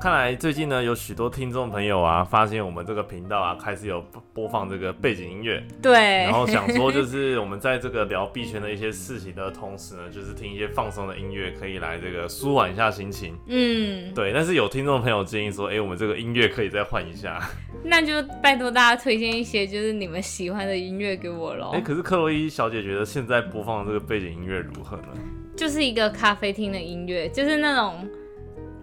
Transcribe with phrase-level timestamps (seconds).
[0.00, 4.04] 看来最近呢，有许多听众朋友啊，发现我们这个频道啊，开始有
[4.34, 13.34] 播放这个背景音乐，对，然后想说就是我们在这个聊币圈的一些事情的同时呢，就是听一些放松的音乐，可以来这个舒缓一下心情。
[13.46, 17.40] 嗯，对，但是有听众朋友建议说，哎，我们这个音乐可以再换一下，
[17.84, 21.70] 那就拜托大家推荐一些就是你们喜欢的音乐给我喽。
[21.72, 25.08] 哎，可是克洛伊小姐觉得现在播放的这个背景音乐如何呢？
[25.56, 28.06] 就是一个咖啡厅的音乐，就是那种。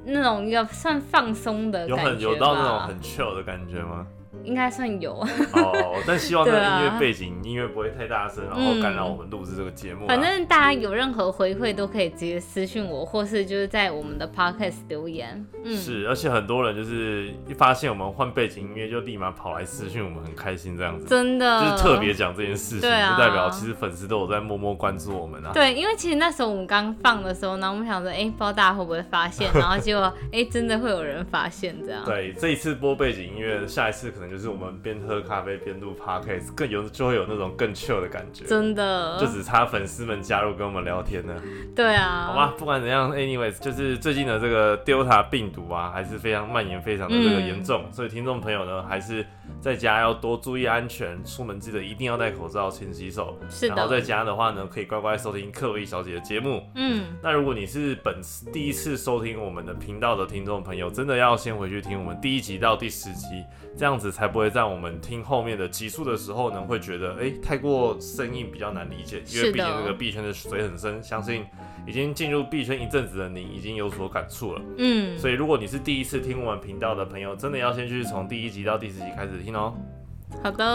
[0.05, 4.05] 那种要算放松的，有很有到那种很 chill 的感觉吗？
[4.43, 5.13] 应该算有
[5.53, 10.07] 哦，但希望这个音乐背景音乐不会太大声，然后干扰我们录制这个节目。
[10.07, 15.45] 反正大家有任何回馈都可以直接私信我，或是就是在我们的 podcast 留言。
[15.63, 21.05] 嗯，是，而且很多人就是一发现我们换背景音乐，就立马跑来私信我们，很开心这样子。
[21.05, 25.51] 真的，就是特别讲这件事情，就代表其实粉丝都有在默默关注我们啊。
[25.53, 32.03] 对，因为其实那时候我们刚放的时候，然后我们想着，哎，不知道大家会不会发现，然后结果，哎，真的会有人发现这样。
[32.05, 35.01] 对，这一次播背景音乐，下一次可能就是我们边。
[35.01, 41.33] 喝咖啡边录 podcast，更有就会有那种更 chill 的感觉，真的，就只差粉丝们加入跟我们聊天呢。
[41.75, 49.25] 对啊，好吧，不管怎样，anyways，就是最近的这个 Delta 病毒啊，还是非常蔓延，非常的这个严重，所以听众朋友呢，还是
[49.61, 53.37] 在家要多注意安全，出门记得一定要戴口罩、勤洗手。
[53.47, 53.75] 是的。
[53.75, 56.63] 然后在家的话呢，可以乖乖收听克洛伊小姐的节目。
[56.73, 57.15] 嗯。
[57.21, 63.43] 那如果你是本次第一次收听我们的频道的听众朋友，真的要先回去听我们第一集到第十集，
[63.77, 69.21] 这样子才不会在我们听后面的集数的时候呢，会觉得哎太过生硬，比较难理解。
[69.27, 71.45] 因为毕竟这个币圈的水很深，相信
[71.85, 74.61] 已经进入币圈一阵子的你已经有所感触了。
[74.77, 79.73] 嗯，所以如果你是第一次听我们频道的朋友，真的要先去从第一集到第十集开始听哦。
[80.43, 80.65] 好的。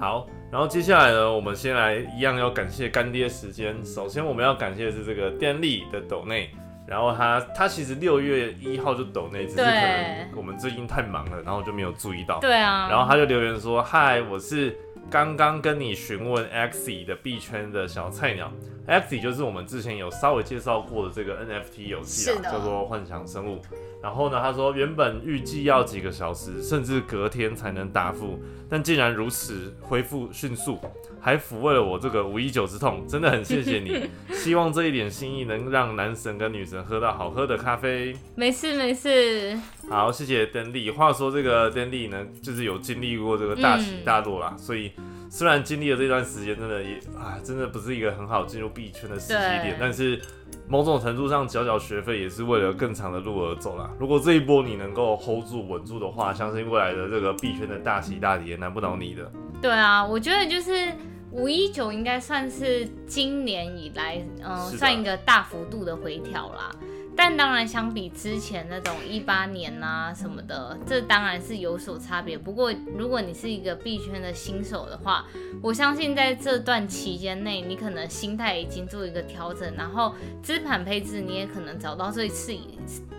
[0.00, 3.74] 好，然后接下来呢，我们先来一样要感谢干爹时间。
[3.84, 6.50] 首先我们要感谢的是这个电力的斗内。
[6.84, 12.38] 然后他他其实六月一号就抖内只是可能我们最近太忙了，然后就没有注意到。
[12.40, 12.88] 对啊。
[12.90, 14.76] 然后他就留言说：“嗨，我是
[15.08, 18.52] 刚刚跟你询问 Xe 的币圈的小菜鸟
[18.86, 23.60] ，Xe 就是我们之前有稍微介绍过的这个 NFT 游戏啊，叫做幻想生物。
[24.02, 30.78] 然后呢，他说原本预计要几个小时，甚至隔天才能答复，但竟然如此恢复迅速。”
[31.24, 34.10] 还抚慰了我这个五一九之痛，真的很谢谢你。
[34.34, 38.12] 希望这一点心意能让男神跟女神喝到好喝的咖啡。
[38.34, 39.56] 没事没事。
[39.88, 40.90] 好，谢谢登利。
[40.90, 44.90] 话说这个登利呢，就是有经历过这个大起大落啦，所以
[45.32, 50.20] 虽然经历了这段时间，真的也啊，真的不是一个很好进入币圈的时机点，但是
[50.68, 53.90] 某种程度上缴缴学费也是为了更长的路而走啦。
[53.98, 59.32] 如果这一波你能够 hold 住稳住的话，相信未来的这个币圈的大起大跌难不倒你的。
[59.62, 60.92] 对啊，我觉得就是。
[61.34, 66.70] 五一九应该算是今年以来，嗯，算一个大幅度的回调啦。
[67.14, 72.36] 但当然，相比之前那种一八年啊什么的，这当然是有所差别。
[72.36, 75.26] 不过，如果你是一个币圈的新手的话，
[75.62, 82.56] 我相信在这段期间内，你可能心态已经做一个调整，然后资产配置你也可能找到最适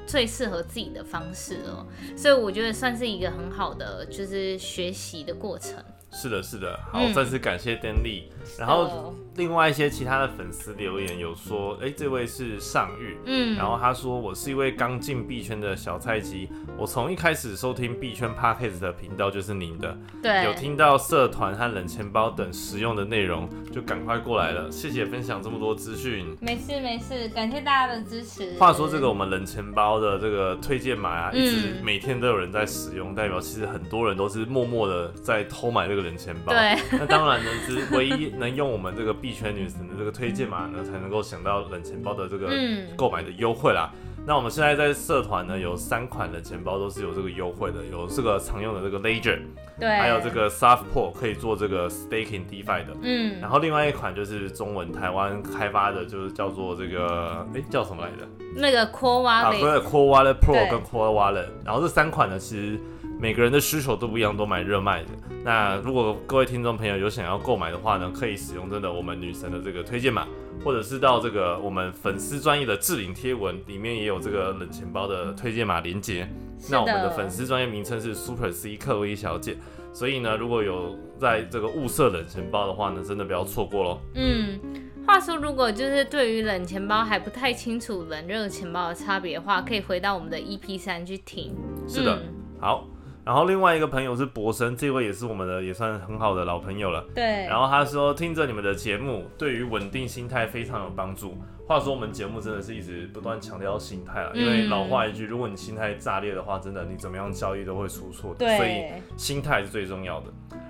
[0.06, 1.86] 最适合自己的方式了。
[2.18, 5.76] 所以，我觉得算是一个很好的就是学习的过程。
[6.14, 8.30] 是的，是的，好，再次感谢电力。
[8.60, 16.48] 然后另外一些其他的粉丝留言有说，哎，这位是尚玉，嗯，然后他说我是一位刚进币圈的小菜鸡，
[16.78, 26.38] 我从一开始收听币圈 Podcast 的频道就是您的，对，有听到社团和冷钱包等实用的内容，就赶快过来了，谢谢分享这么多资讯。
[26.40, 28.54] 没事没事，感谢大家的支持。
[28.60, 36.54] 话说这个我们冷钱包的这个推荐码啊，一直每天都有人在使用，代表其实很多人都是默默的在偷买这个冷钱包。
[36.54, 38.34] 对， 那当然呢是唯一。
[38.34, 42.50] 能用我们这个币圈女神的这个推荐码呢，才能够想到冷钱包的这个
[42.98, 43.90] 购买的优惠啦。
[44.26, 49.40] 那我们现在在社团呢，有三款冷钱包都是有这个优惠的，有这个常用的这个 Ledger，
[49.80, 58.28] 对，还有这个 Softpool 可以做这个 Staking DeFi 的，嗯，然后另外一款就是中文台湾开发的，就是叫做这个，哎，叫什么来着？
[58.56, 62.80] 那个 Core Wallet，啊，对，Core Wallet Pro 跟 Core Wallet，然后这三款呢，其实。
[63.20, 65.10] 每个人的需求都不一样，都买热卖的。
[65.44, 70.26] 那如果各位听众朋友有想要购买的话呢，可以使用真的我们女神的这个推荐码，
[70.64, 76.28] 或者是到这个我们粉丝专业的置顶贴文里面也有这个冷钱包的推荐码连接。
[76.70, 79.58] 那我们的粉丝专业名称是 Super C 克威小姐，
[79.92, 84.00] 所以呢，如果有在这个物色冷钱包的话呢，真的不要错过喽。
[84.16, 84.60] 嗯。
[85.06, 91.54] 话话说，如果就是对于冷钱包还不太清楚冷热钱包的差别的话，可以回到我们的 EP 三去听。
[91.88, 92.20] 是的，
[92.60, 92.88] 好。
[93.26, 97.06] 然后另外一个朋友是博生，这位也是我们的也算很好的老朋友了。
[97.16, 97.24] 对。
[97.46, 101.38] 然后他说听着你们的节目，对于稳定心态非常有帮助。
[101.66, 108.58] 话说我们节目真的是一直不断强调心态了，因为老话一句，如果你心态炸裂的话，真的你怎么样交易都会出错的。
[108.58, 108.84] 所以
[109.16, 110.28] 心态是最重要的。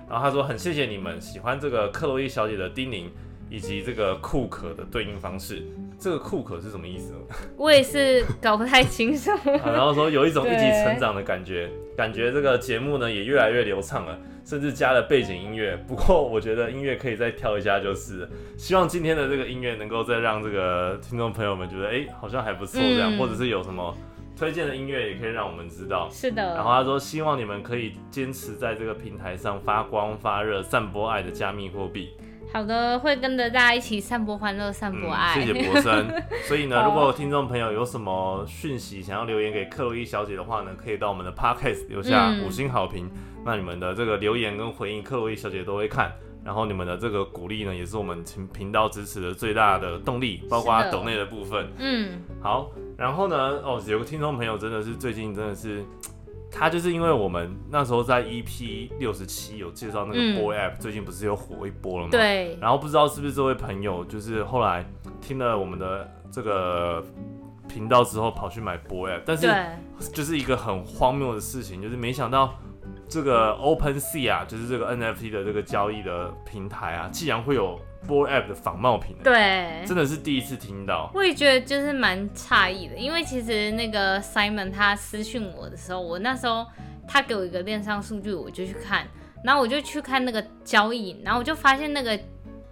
[0.08, 3.08] 然后他说很谢谢你们喜欢这个克洛伊小姐的叮咛。
[3.50, 5.62] 以及这个库可的对应方式，
[5.98, 7.18] 这个库可是什么意思呢？
[7.56, 9.30] 我也是搞不太清楚。
[9.64, 15.76] 然后说有一种一起成长的感觉，感觉这个节目呢也越来越流畅了，甚至加了背景音乐。
[15.86, 23.94] 不过我觉得音乐可以再挑一下，就是希望今天的这个音乐能够再让这个听众朋友们觉得，哎，好像还不错这样，或者是有什么
[24.36, 26.08] 推荐的音乐也可以让我们知道。
[26.10, 26.42] 是的。
[26.54, 32.10] 然后他说希望你们可以坚持在这个平台上发光发热，散播爱的加密货币。
[32.54, 35.34] 好的，会跟着大家一起散播欢乐，散播爱。
[35.34, 36.08] 谢谢博生。
[36.46, 43.10] 所以呢，如果听众朋友有什么讯息想要留言给克洛伊小姐的话呢，可以到我们的 podcast 留下五星好评。
[43.44, 46.12] 那你们的这个留言跟回应，克洛伊小姐都会看。
[46.44, 51.66] 然后你们的这个鼓励呢，也是我们频频道支持的最大的动力，包括抖内的部分。
[51.78, 52.70] 嗯，好。
[52.96, 55.84] 然后呢，哦，有个听众朋友真的是最近真的是。
[56.56, 62.10] 他就是因为我们那时候在 EP 六十七有介绍那个 Boy App，最近不是又火一波了吗？
[62.12, 62.56] 对。
[62.60, 64.86] 然后不知道是不是这位朋友，就是后来
[65.20, 67.04] 听了我们的这个
[67.68, 69.52] 频道之后，跑去买 Boy App，但是
[70.12, 72.54] 就是一个很荒谬的事情，就是没想到
[73.08, 77.78] 这个 Open Sea 啊，就是这个 NFT 的这个交易的平台啊，竟然会有。
[78.06, 81.10] Boy App 的仿冒品，对，真的是第一次听到。
[81.14, 86.66] 我也觉得就是蛮诧异的，因为其实那个 Simon 他私讯我的时候，我那时候
[87.08, 89.06] 他给我一个链上数据，我就去看，
[89.42, 92.18] 然后我就去看那个交易，然后我就发现那个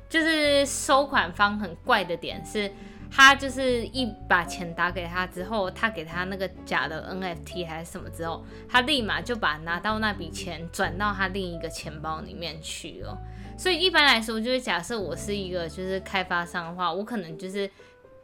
[0.09, 2.71] 就是收款方很怪的点是，
[3.11, 13.19] 他就是一把钱打给他之后，他给他那个假的 NFT 还是什么之后，他立马就把拿到那笔钱转到他另一个钱包里面去了。
[13.57, 17.71] 所以一般来说，就是假设我是一个就是开发商的话，我可能就是。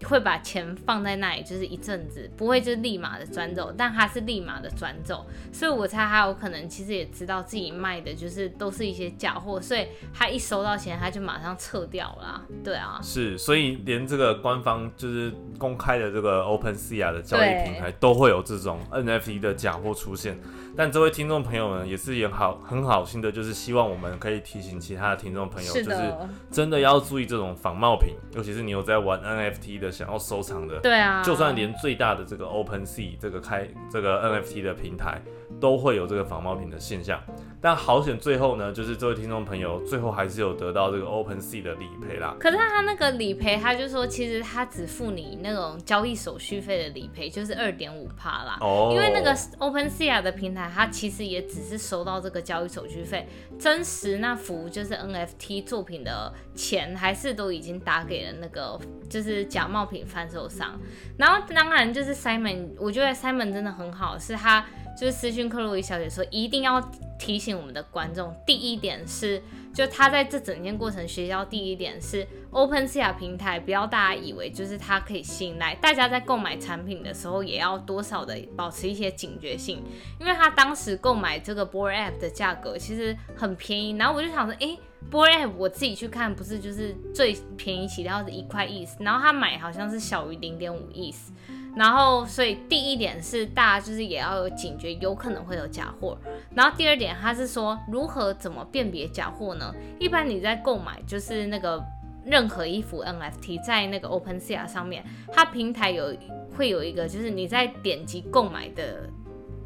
[0.05, 12.41] 会把钱放在那里，就是一阵子，不会就是立马的转走，但他是立马的转走，所以我猜他有可能其实也知道自己卖的就是都是一些假货，所以他一收到钱他就马上撤掉了。
[12.63, 20.39] 对啊，是，所以连这个官方就是公开的这个 Open Sea 的交易平台都会有这种 NFT 的假货出现。
[20.77, 26.15] 但这位听众朋友们，也是也好很好心的，就是希望我们可以提醒其他的听众朋友，就是
[26.53, 29.88] 真的要注意这种仿冒品，尤其是你有在玩 NFT 的。
[29.91, 35.21] 想要收藏的，对啊，就算连最大的这个 Open Sea 这个开这个 NFT 的平台。
[35.61, 37.21] 都会有这个仿冒品的现象，
[37.61, 42.37] 但好险最后呢，就是这位听众朋友最后还是有得到这个 Open Sea 的理赔啦。
[42.39, 48.59] 可是他那个理赔，他就说其实他只付你那种交易手续费的理赔，就是二点五帕啦。
[48.61, 48.91] 哦。
[48.95, 53.29] 因为那个 Open Sea 的平台，它其实也只是收到这个交易手续费，
[53.59, 58.79] 真实那幅就是 NFT 作品的钱，还是都已经打给了那个
[59.11, 60.79] 就是假冒品贩售商。
[61.17, 64.65] 然后当然就是 Simon，我觉得 Simon 真的很好，是他。
[64.99, 66.81] 就是私讯克洛伊小姐说，一定要
[67.19, 69.43] 提醒我们的观众，第一点是，
[69.75, 79.83] 就他在这整件过程学到第一点是，OpenSea 平台不要大家以为就是它可以信赖，大家在购买产品的时候也要多少的保持一些警觉性，
[80.21, 84.79] 因为他当时购买这个 Board App 的价格其实很便宜，然后我就想说，哎
[85.11, 91.33] ，Board App 我自己去看不是就是最便宜起跳是一块意思，然后他买好像是小于零点五意思。
[91.79, 96.19] 然后，所以第一点是大家就是也要有警觉，有可能会有假货。
[96.53, 99.73] 然后第二点，他是说如何怎么辨别假货呢？
[100.01, 101.81] 一般你在购买就是那个
[102.25, 106.13] 任何一幅 NFT，在那个 OpenSea 上面，它平台有
[106.57, 109.09] 会有一个，就是你在点击购买的，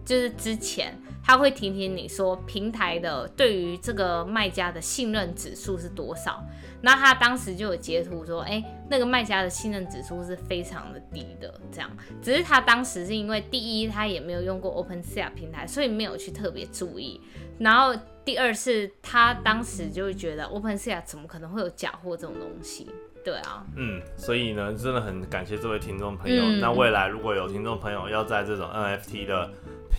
[0.05, 0.95] 就是之前。
[1.25, 6.45] 他会提醒你说，平台的对于这个卖家的信任指数是多少？
[6.85, 11.89] 那他当时就有截图说，哎，那个卖家的信任指数是非常的低的，这样。
[12.21, 17.21] 只是他当时是因为第一，他也没有用过 OpenSea 平台，所以没有去特别注意。
[17.59, 22.91] 然后第二是他当时就会觉得 OpenSea 怎么可能会有假货这种东西？
[23.25, 26.43] 对啊，嗯，所以呢，真的很感谢这位听众朋友。
[26.61, 29.49] 那未来如果有听众朋友要在这种 NFT 的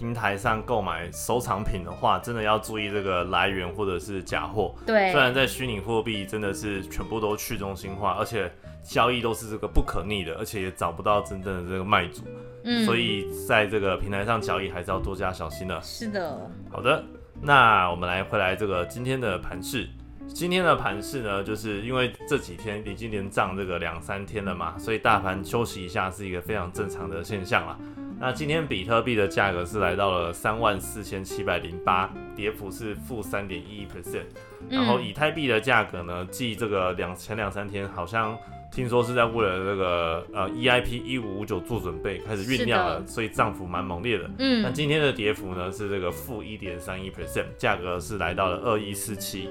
[0.04, 4.76] 平台上购买收藏品的话，真的要注意这个来源或者是假货。
[4.86, 8.52] 对，虽然在虚拟货币真的是全部都去中心化，而且
[8.84, 12.22] 交易都是这个不可逆的，而且也找不到真正的这个卖主。
[12.66, 15.82] 嗯，所以在这个平台上交易还是要多加小心的。
[15.82, 17.02] 是的，好的，
[17.42, 19.88] 那我们来回来这个今天的盘市。
[20.28, 21.22] 今天的盘市。
[21.22, 27.78] 呢，就是因为这几天已经连涨这个两三天了嘛，所以大盘休息一下是一个非常正常的现象啦。
[28.20, 34.26] 那今天比特币的价格是来到了三万四千七百零八，跌幅是负三点一 percent。
[34.70, 38.38] 然后以太币的价格呢，继这个两前两三天好像。
[38.76, 44.28] 听说是在为了这个呃 EIP 一五五九做准备，开始酝酿了，所以涨幅蛮猛烈的。
[44.40, 49.48] 嗯，那今天的跌幅呢是这个负一点三一 percent，价格是来到了二一四七。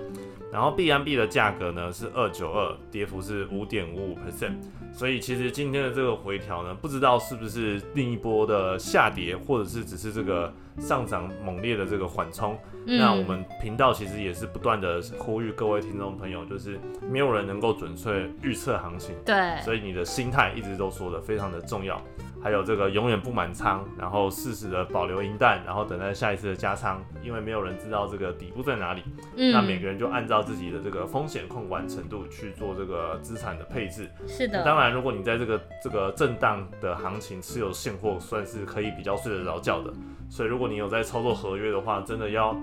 [0.52, 4.56] 然后 B M B 的价格呢是二九二，跌幅是五点五五 percent。
[4.92, 12.54] 所以其实今天的这个回调呢，不知道是不是另一波的下跌，或者是只是这个上涨猛烈的这个缓冲。
[12.85, 16.78] 那我们频道其实也是不断的呼吁各位听众朋友，就是
[17.11, 19.14] 没有人能够准确预测行情。
[19.25, 21.99] 对，所以你的心态一直都说的非常的重要。
[22.43, 29.03] 还有这个永远不满仓，然后适时的保留银弹，然后等待下一次的加仓，因为没有人知道这个底部在哪里。
[29.37, 34.11] 嗯，那每个人就按照自己的这个风险控管程度去做这个资产的配置。
[34.27, 34.65] 是的。
[34.65, 39.93] 当然，如果你在这个这个震荡的行情持有现货，算是可以比较睡得着觉的。
[40.29, 42.57] 所以，如果你有在操作合约的话，真的要，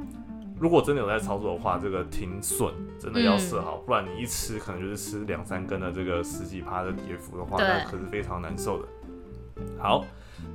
[0.59, 8.87] 如果真的有在操作的话，这个停损真的要设好，不然你一吃可能就是吃两三根的这个十几趴的跌幅的话，那可是非常难受的。
[9.77, 10.05] 好，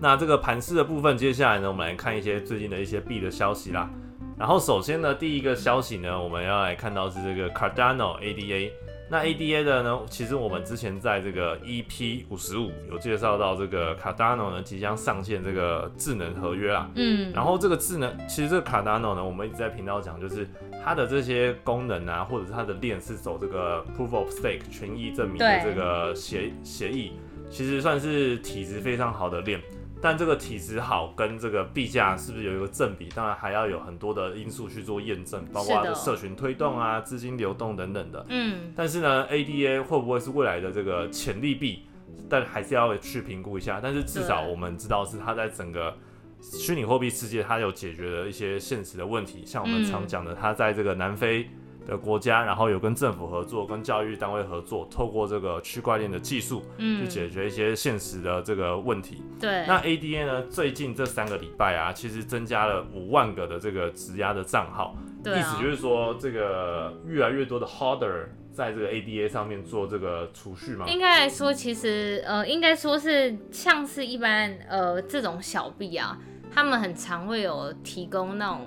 [0.01, 3.89] 那这个盘势的部分，接下来呢，我们来看一些最近的一些币的消息啦。
[4.37, 8.71] 然后首先呢，第一个消息呢，我们要来看到是这个 Cardano ADA。
[9.11, 16.91] 那 ADA 的呢，其实我们之前在这个 EP 五十五有介绍到这个 Cardano 呢即将上线这个智能合约啦。
[16.97, 17.31] 嗯。
[17.33, 20.49] 然后这个智能，其实这个 Cardano 呢，我们一直在频道讲，就是
[20.83, 27.13] 它的这些功能啊，或者是它的链是走这个 Proof of Stake 权益证明的这个协协议。
[27.55, 29.63] 其实算是体质非常好的链，
[30.03, 33.09] 但这个体质好跟这个币价是不是有一个正比？
[33.15, 38.27] 当然还要有很多的因素去做验证，包括社群推动啊、资金流动等等的。
[38.29, 38.73] 嗯。
[38.75, 41.85] 但是呢，ADA 会不会是未来的这个潜力币？
[42.29, 43.79] 但还是要去评估一下。
[43.81, 45.97] 但是至少我们知道是它在整个
[46.43, 49.45] 虚拟货币世界，它有解决了一些现实的问题。
[49.47, 51.49] 像我们常讲的，它在这个南非。
[51.87, 59.23] 的国家，然后有跟政府合作，跟教育单位合作，透过这个区块链的技术，嗯，去解决一些现实的这个问题。
[59.41, 59.65] 对。
[59.67, 60.43] 那 ADA 呢？
[60.45, 70.87] 最近这三个礼拜啊，其实增加了五万个的这个质押的账号，意思就是说，这个越来越多的 holder 在这个 ADA 上面做这个储蓄嘛。
[70.89, 76.19] 应该来说，其实呃，应该说是像是一般呃这种小币啊，
[76.53, 78.67] 他们很常会有提供那种。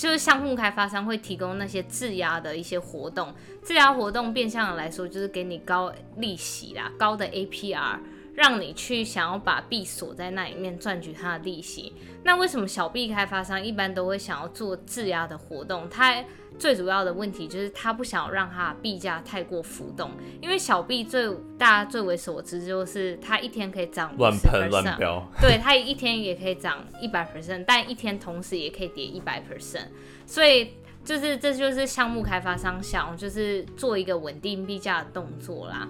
[0.00, 7.98] 就是项目开发商会提供那些质押的一些活动，质押活动变相的来说就是给你高利息啦，高的 APR，
[8.38, 11.92] 让你去想要把币锁在那里面赚取它的利息。
[12.22, 15.88] 那为什么小币开发商一般都会想要做质押的活动？
[15.90, 16.24] 它
[16.56, 21.28] 最主要的问题就是他不想让它币价太过浮动，因为小币最
[21.58, 29.88] 大家最为所知就是它一天可以涨乱喷乱飙，对它一天也可以涨一百 percent，但一天同时也可以跌一百 percent，
[30.26, 30.74] 所以
[31.08, 35.88] 就是这就是项目开发商想就是做一个稳定币价的动作啦。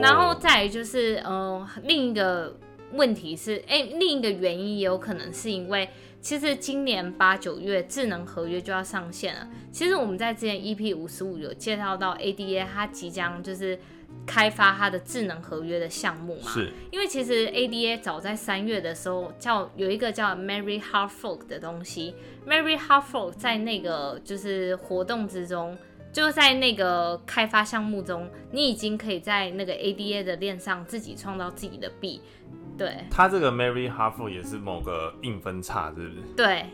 [0.00, 2.56] 然后再就是呃另一个
[2.92, 5.88] 问题是，哎另一个原因也有可能是因为。
[6.22, 9.48] 其实今年八九月智能合约就要上线了。
[9.72, 13.78] 其实我们在之前 EP 五十五有介绍到 ADA，它即将就是
[14.30, 16.48] 开发它的智能合约的项目嘛。
[16.48, 16.72] 是。
[16.92, 22.14] 因为其实 ADA 早在三月的时候，叫有一个叫 Mary Hard Fork 的东西
[22.46, 25.76] ，Mary Hard Fork 在那个就是活动之中，
[26.12, 32.20] 就在那个开发项目中，你已经可以在那个 ADA 的链上自己创造自己的币。
[32.80, 36.22] 对，它这个 Mary Half 也是某个硬分叉，是不是？
[36.34, 36.64] 对，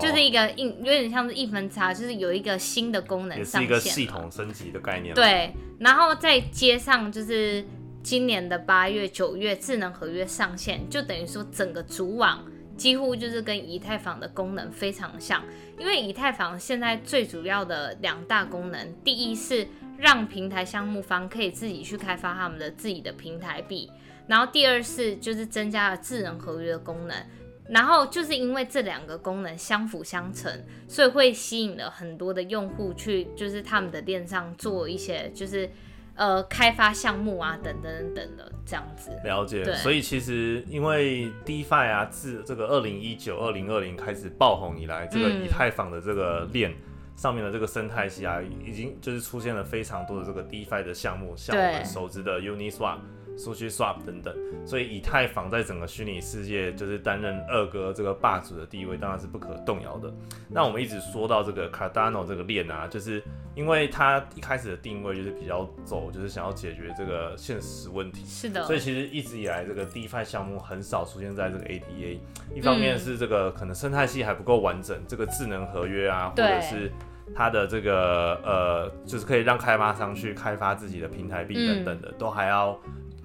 [0.00, 5.14] 就是一个硬，有点像是硬分叉，就是有一个新的功能上线，也是一个系统升级的概念。
[5.14, 7.62] 对，然后再接上就是
[8.02, 12.42] 今年的八月、九月智能合约上线，就等于说整个主网
[12.78, 15.44] 几乎就是跟以太坊的功能非常像，
[15.78, 19.68] 因为以太坊现在最主要的两大功能，第一是
[19.98, 23.90] 让平台项目方可以自己去开发他们的自己的平台币。
[24.26, 27.16] 然后第二是就是增加了智能合约的功能，
[27.68, 35.68] 然后就是因为这两个功能相辅相成，所以会吸引了很多的用户去就是他们的链上做一些就是
[36.14, 39.10] 呃开发项目啊等等等等的这样子。
[39.24, 39.64] 了解。
[39.74, 46.72] 所以其实因为 DeFi 啊自这个二零一九二零二零开始爆红以来，这个以太坊的这个链
[47.16, 52.98] 上面的这个生态系啊，已经就是出现了非常多的这个 DeFi 的项目，像我们熟知的 Uniswap。
[53.36, 54.34] Sushi Swap 等等。
[54.64, 60.12] 所以以太坊在整个虚拟世界就是担任二哥这个霸主的地位，当然是不可动摇的。
[60.48, 63.22] 那我们一直说到这个 Cardano 这个链啊，就是
[63.54, 68.24] 因为它一开始的定位就是比较走，就是想要解决这个现实问题。
[68.24, 68.64] 是的。
[68.64, 72.18] 所以其实一直以来这个 DeFi 项目很少出现在这个 ADA，
[72.54, 76.90] 一方面是这个可能生态系还不够完整，这个智能合约啊，或者是。
[77.34, 82.78] 它的这个呃，就是可以让开发商去开发自己的平台币等等的，都还要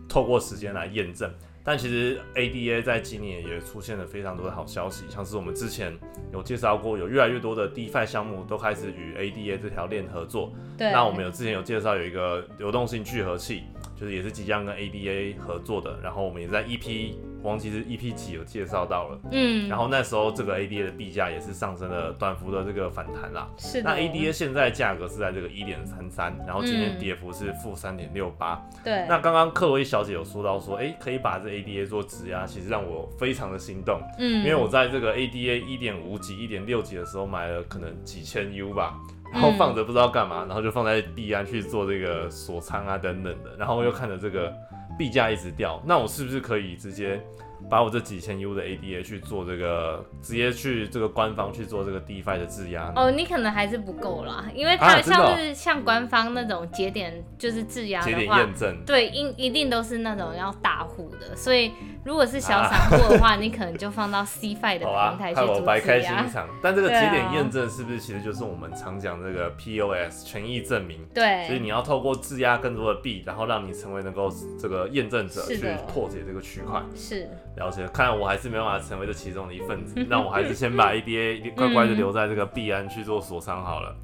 [0.07, 1.31] 透过时间来验证。
[1.63, 5.93] 但其实 ADA 在今年也出现了非常多的好消息，像是我们之前
[6.31, 10.53] 有介绍过，有越来越多的 DeFi 项目都开始与 ADA 这条链合作。
[10.77, 10.89] 对。
[10.93, 13.63] 那我们有之前有介绍有一个流动性聚合器，
[13.99, 15.99] 就是也是即将跟 ADA 合作的。
[16.01, 17.15] 然后我们也在 EP。
[17.43, 23.47] 忘记是 EP 几有介绍到了，嗯，然后那时候这个 ADA 的币价也是上升了短幅的这个反弹啦。
[23.57, 28.59] 是那 ADA 现在价格是在这个一点三三，然后今天跌幅是负三点六八。
[28.83, 29.05] 对。
[29.07, 34.01] 那刚刚克洛伊小姐有说到说，哎，可以把这 ADA 做质押，其实让我非常的心动。
[34.17, 34.39] 嗯。
[34.39, 38.99] 因为我在这个 ADA 一点五几、一点六几的时候买了可能几千 U 吧，
[39.31, 44.53] 然后放着不知道干嘛，然后就放在币安去做这个锁仓啊等等的，然后又看着这个
[44.97, 47.21] 币价一直掉，那我是不是可以直接？
[47.69, 52.91] 把我这几千 U 的 ADA 去做这个，直接去这个官方去做这个 DeFi 的质押。
[52.95, 58.39] 哦，你可能还是不够啦，因为它像是像官方那种节点就是质押的话，
[58.85, 61.71] 对，一一定都是那种要大户的，所以。
[62.03, 66.47] 如果是小散户的话，你可能就放到 CFI 的平台去做白开心一场。
[66.63, 71.05] 但这个节点验证是不是其实就是我们常讲这个 POS 权益证明？
[71.13, 71.45] 对。
[71.47, 76.81] 所以你要透过质押更多的币，然后让你成为能够这个验证者去破解这个区块。
[76.95, 77.29] 是。
[77.57, 77.85] 了解。
[77.89, 83.95] 看来我还是没办法成为这其中的一份子， 那我还是先把 ADA 乖乖的留在这个币安去做锁仓好了。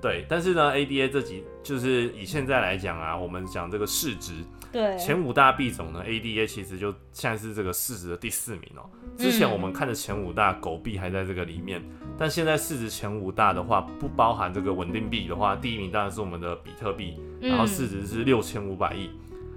[0.00, 0.24] 对。
[0.28, 4.34] 但是呢，ADA 这几就是以现在来讲啊，我们讲这个市值。
[4.72, 8.88] 对，前五大币种呢，ADA 其实就现在是这个市值的第四名哦。
[9.18, 11.82] 之前我们看的前五大狗币还在这个里面，
[12.16, 19.10] 但现在市值前五大的话，不包含这个稳定币的话，第一名当然是我们的比特币，然后市值是六千五百亿，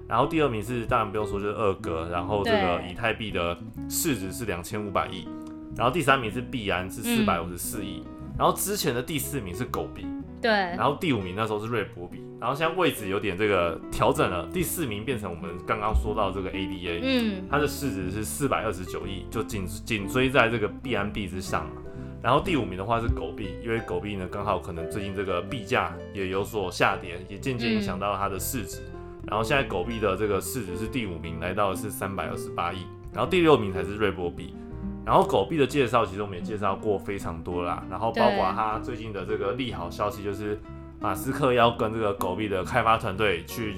[0.07, 3.57] 然后第二名是当然不用说就是二哥，然后这个以太币的
[3.89, 5.27] 市值是两千五百亿，
[5.75, 8.03] 然后第三名是币安是四百五十四亿，
[8.37, 10.05] 然后之前的第四名是狗币。
[10.41, 21.81] 对，然后第五名那时候是瑞波比，然后现在位置有点这个调整了，第四名变成我们刚刚说到这个 ADA，嗯，它的市值是四百二十九亿，就紧紧追在这个币安币之上嘛。
[22.21, 28.81] 然后第五名的话是狗币，因为狗币呢刚好可能最近这个币价也有所下跌，也渐渐影响到它的市值。
[29.27, 34.53] 然后现在狗币的这个市值是第五名，来到的是三百二十八亿，然后第六名才是瑞波币。
[35.05, 37.83] 然后狗币的介绍，其实我们也介绍过非常多啦。
[37.89, 40.59] 然后包括它最近的这个利好消息，就是
[40.99, 43.75] 马斯克要跟这个狗币的开发团队去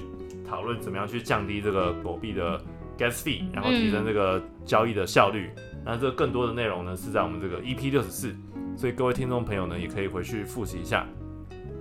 [0.48, 2.58] 讨论怎么样去降低这个狗币的
[2.96, 5.50] gas fee，然后提升这个交易的效率。
[5.84, 8.34] 那这更多的内容呢是在我们这个 EP 六十四，
[8.74, 11.06] 所以各位听众朋友呢也可以回去复习一下。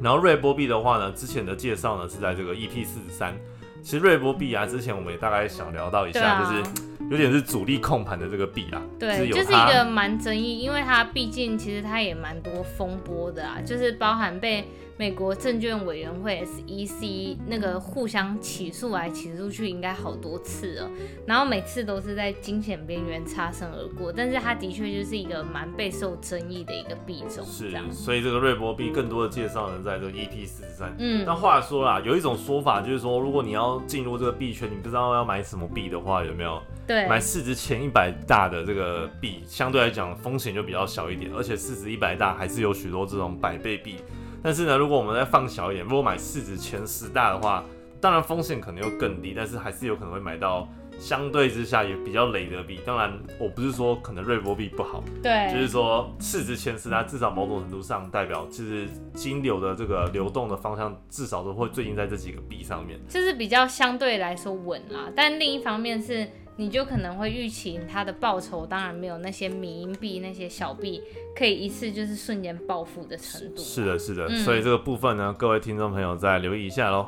[0.01, 3.35] 然后瑞波币的话呢，之前的介绍呢是在这个 EP 四十三。
[3.83, 6.63] 其实瑞波币啊，之前我们也大概想聊到一下，就是。
[7.09, 14.65] 有点是主力控盘的这个币啊，对，就是一个蛮争议，因为它毕竟其实它也蛮多风波的啊，就是包含被。
[14.99, 20.89] 美国证券委员会 SEC 那个互相起诉来起诉去，应该好多次了，
[21.27, 24.11] 然后每次都是在惊险边缘擦身而过。
[24.11, 27.91] 但是它的确就是一个蛮备受争议的一个币种，是这样。
[27.91, 30.91] 所以这个瑞波币更多的介绍呢，在这个 EP 四十三。
[30.97, 36.59] 嗯，但话说啦，有一种说法就是说，如果你要进入这个币圈，你不知道要买什么币的话，有没有？
[36.87, 43.97] 对，买市值前一百大的这个币，相对来讲风险就比较小一点，而且市值一百大还是有许多这种百倍币。
[44.41, 47.65] 但是呢，如果我们再放小一点，如果买市值前十大的话，
[47.99, 52.79] 当然风险可能又更低，但是还是有可能会买到相对之下也比较累的币。
[52.85, 65.11] 当然，我不是说可能瑞波币不好，对，就是说市值前十大至少某种程度上代表，就是金流的这个流动的方向至少都会最近在这几个币上面，就是比较相对来说稳啦。
[65.13, 66.25] 但另一方面是。
[66.59, 71.01] 你就可能会预期它的报酬，当然没有那些民营币、那些小币
[71.35, 73.61] 可以一次就是瞬间暴富的程度。
[73.61, 77.07] 是的，是的，所以这个部分呢，各位听众朋友再留意一下喽。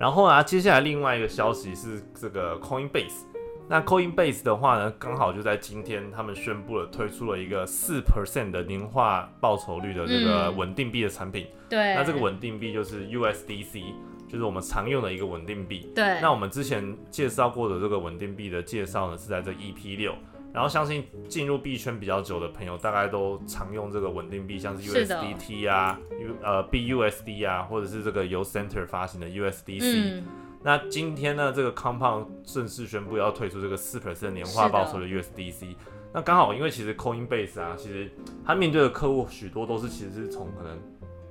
[0.00, 3.22] 然后啊，接下来另外一个消息是这个 Coinbase。
[3.68, 11.46] 那 Coinbase 的话呢，刚好就在今天，他们宣布了推出了一个四 percent 的年化报酬率的这个稳定币的产品。
[11.68, 11.94] 对。
[11.94, 13.84] 那这个稳定币就是 USDC。
[14.32, 15.92] 就是我们常用的一个稳定币。
[15.94, 16.18] 对。
[16.22, 20.14] 那我们之前介绍过的这个稳定币的介绍呢，是在这 EP 六。
[20.54, 30.22] 然后相信进入币圈比较久的朋友，大概都常用这个稳定币，像是 USDT 啊，U 呃 BUSD 啊，或者是这个由 Center 发行的 USDC。
[30.62, 35.74] 那今天呢，这个 Compound 正式宣布要推出这个四 percent 年化报酬的 USDC。
[36.12, 38.10] 那刚好，因为其实 Coinbase 啊，其实
[38.44, 40.78] 它面对的客户许多都是其实是从可能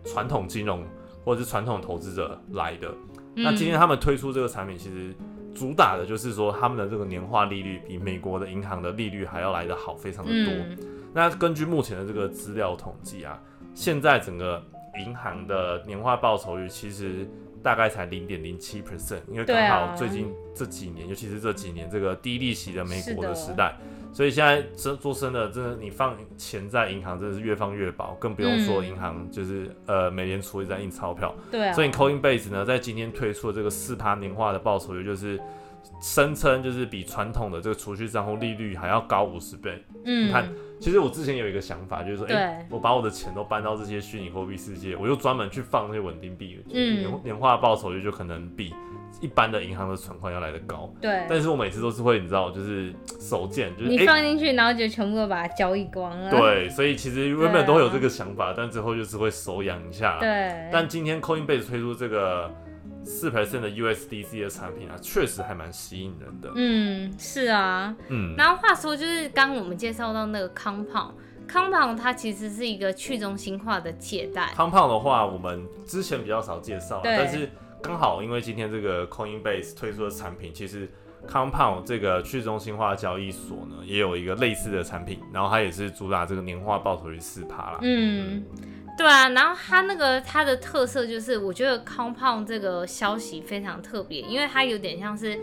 [0.04, 0.84] 传统金融
[1.24, 2.94] 或者是传统投资者来的。
[3.36, 5.14] 那今天他们推出这个产品，其实
[5.56, 10.54] 主打的就是说他们的这个年化利率比美国的银行的利率还要来得好，非常的多。
[11.14, 13.40] 那根据目前的这个资料统计啊，
[13.74, 14.62] 现在整个
[15.06, 17.28] 银行的年化报酬率其实
[17.64, 23.78] 大概才零点零七 percent，因为刚好最近这几年，尤其是这几年这个低利息的美国的时代。
[24.14, 31.34] 所以现在真做生的，真的你放钱在银行，真的是越放越薄，更不用说银行就是呃美联储也在印钞票。
[31.50, 31.74] 对啊。
[31.74, 35.40] 所以 Coinbase 呢，在今天推出的这个四趴年化的报酬率，就是
[36.02, 39.82] 声称就是比传统的这个储蓄账户利率还要高五十倍。
[40.04, 40.28] 嗯。
[40.28, 48.74] 你看，其实我之前有一个想法，就是说，哎，我把我的钱都搬到这些虚拟货币世界，我就专门去放那些稳定币，年年化报酬率就可能比。
[49.20, 56.32] 一般的银行的存款要来的高，对，但是我每次都是会，你知道，就是 手贱，就是你放进去，然后就全部都把它交易光了。
[56.32, 60.18] 对，所以其实原本都会有这个想法，但最后就是会手痒一下。
[60.20, 60.70] 对。
[60.72, 62.50] 但今天 Coinbase 推出这个
[63.04, 66.50] 四 percent 的 USDC 的产品啊，确实还蛮吸引人的。
[66.56, 67.96] 嗯，是啊。
[68.08, 68.34] 嗯。
[68.36, 74.50] 然后话说，就是刚我们介绍到那个 Compound，Compound 它其实是一个去中心化的借贷。
[74.56, 77.48] Compound 的话，我们之前比较少介绍，但是。
[77.82, 80.88] 刚好，因为今天这个 Coinbase 推出的产品，其实
[81.28, 87.80] Compound 这个去中心化交易所呢，也有一个类似的产品，然后它也是主打这个年化报酬率四趴啦。
[87.82, 88.46] 嗯，
[88.98, 95.40] 对啊，然后它那个它的特色就是，我觉得 Compound 这个消息非常特别，因为它有点像是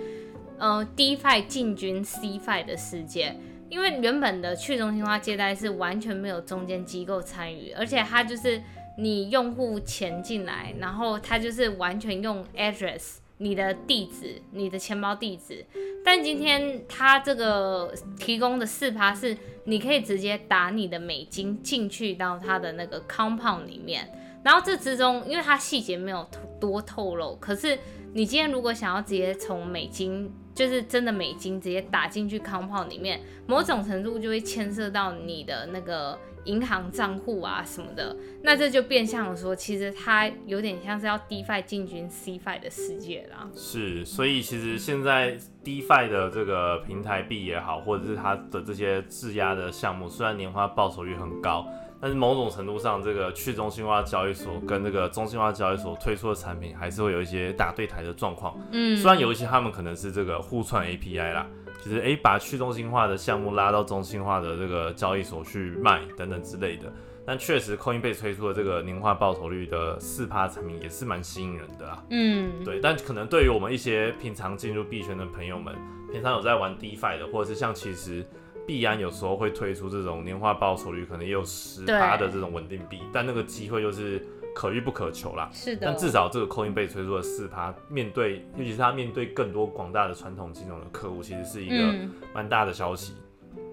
[0.59, 3.37] 呃 DeFi 进军 CFi 的世界，
[3.69, 8.63] 因为原本的去中心化借贷是完全没有中间机构参与，而且它就是。
[9.01, 15.65] 你用户钱进来，然后他就是完全用 address 你的地址、你的钱包地址。
[16.05, 24.13] 但今天他这个提供的四趴是，你可以直接打你的美金进去到他的那个 compound 里面。
[24.43, 26.29] 然后这之中，因为它细节没有
[26.61, 27.79] 多透露，可是
[28.15, 36.19] 你今天如果想要直接从美金，就是真的美金直接打进去 compound 里面，某种程度就会牵涉到你的那个。
[36.49, 43.47] 银行账户啊什么的，那这就变相说，其实它有点像是要 DeFi 进军 CFi 的世界啦。
[43.55, 51.67] 是，所以其实现在 DeFi 的这个平台币也好，或者是它的这些质押的项目，虽然年化报酬率很高，
[52.01, 58.59] 但是某种程度上，这个去中心化交易所跟这个中心化交易所推出的产品，还是会有一些打对台的状况。
[58.73, 61.47] 嗯，虽然有一些他们可能是这个互串 API 啦。
[61.79, 66.93] 就是诶，把去中心化的项目拉到中心化的这个交易所去卖等等之类的。
[67.25, 72.03] 但确实，Coinbase 推出的这个年化报酬率的四趴产品也是蛮吸引人的啊。
[72.11, 72.81] 嗯，对。
[72.81, 75.75] 但可能对于我们一些平常进入币圈的朋友们，
[76.11, 78.27] 平常有在玩 DeFi 的，或者是像其实
[78.67, 84.27] 币安有时候会推出这种年化报酬率可能也有十趴的这种稳定币，但那个机会就是。
[84.59, 85.87] 可遇不可求啦，是的。
[85.87, 91.95] 但至少这个 Coinbase 推出了四趴，面对尤其是它面对更多广大的传统金融的客户，其实是一个
[92.35, 93.15] 蛮大的消息。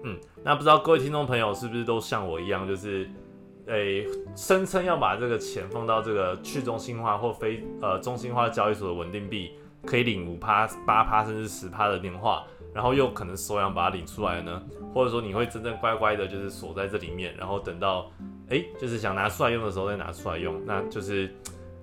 [0.04, 3.10] 嗯，那不知道各位听众朋友是不是都像我一样，就是
[3.66, 12.44] 诶声称要把这个钱放到这个去中心化或非呃中心化交易所的稳定币，可以领五趴、八趴甚至十趴的年化，
[12.76, 14.62] 然后又可能收养把它领出来呢？
[14.94, 18.12] 或者说你会真正乖乖的，就是锁在这里面，然后等到。
[18.48, 21.28] 哎，就是想拿出来用的时候再拿出来用，那就是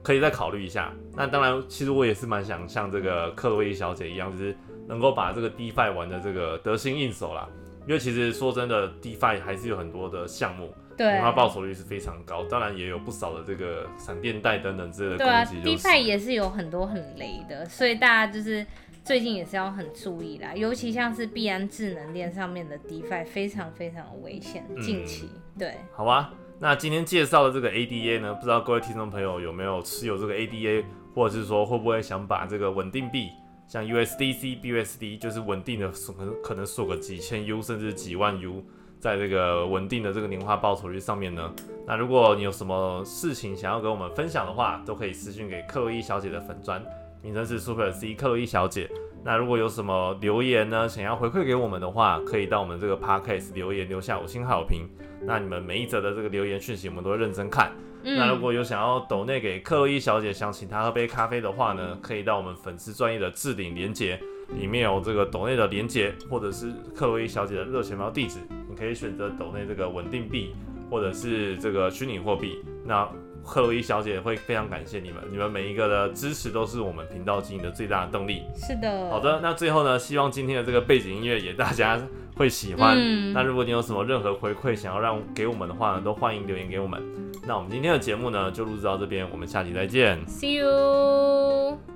[0.02, 0.94] 可以再考虑一下。
[1.14, 4.56] 那当然，其实我也是蛮想像这个克洛伊小姐一样，就是
[4.88, 7.50] 能够把这个 DeFi 玩的这个得心应手啦。
[7.86, 12.44] 因为其实说真的，DeFi 还是有很多的项目，对，它报酬率是非常高。
[12.46, 18.66] 当然也有不少的这个闪电贷等等之类的对啊，DeFi 也是有很多很雷的，所以大家就是
[19.04, 20.54] 最近也是要很注意啦。
[20.54, 24.64] 尤其像是币安智能链上面的 DeFi，非常非常危险。
[24.82, 26.34] 近期对，好吧。
[26.60, 33.32] 那今天介绍的这个 ADA 呢，不知道各位听众朋友有没有持有这个 ADA，或者是说会不会想把这个稳定币，
[33.68, 38.64] 像 USDC、BUSD，就是稳定的可能可能锁个几千 U 甚至几万 U，
[39.04, 41.54] 在这个稳定的这个年化报酬率上面呢？
[41.86, 46.82] 那如果你有什么事情想要跟我们分享的话，都可以私信给克洛伊小姐的粉砖，
[47.22, 48.90] 名称是 Super C 克洛伊小姐。
[49.22, 54.88] 那如果有什么留言呢，想要回馈给我们的话，可以到我们这个 podcast 留言留下五星好评。
[55.22, 57.74] 那你们每一则的这个留言讯息，我们都会认真看。
[58.06, 64.18] 那如果有想要抖内给克洛伊小姐，想请她喝杯咖啡的话呢，可以到我们粉丝专业的置顶连接，
[64.58, 68.40] 里面有这个抖内的连接，或者是克洛伊小姐的热钱包地址，
[68.74, 70.56] 你可以选择抖内这个稳定币，
[70.90, 72.58] 或者是这个虚拟货币。
[72.84, 73.08] 那
[73.46, 78.42] 克洛伊小姐会非常感谢你们，你们每一个的支持都是我们频道经营的最大的动力。
[78.56, 79.10] 是的。
[79.12, 82.02] 好的，那最后呢，希望今天的这个背景音乐也大家
[82.36, 82.98] 会喜欢。
[83.32, 87.00] 那如果你有什么任何回馈想要让给我们的话呢，都欢迎留言给我们。
[87.46, 90.18] 那我们今天的节目呢就录制到这边，我们下期再见。
[90.26, 91.93] See you。